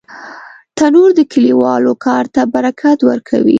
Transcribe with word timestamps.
تنور 0.77 1.09
د 1.19 1.21
کلیوالو 1.33 1.93
کار 2.05 2.25
ته 2.35 2.41
برکت 2.53 2.97
ورکوي 3.09 3.49